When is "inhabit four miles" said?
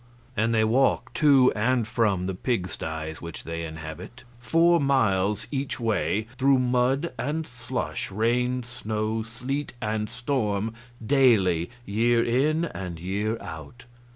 3.63-5.45